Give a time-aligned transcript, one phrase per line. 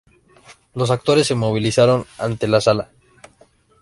[0.73, 2.89] Los actores se movilizaron ante la sala.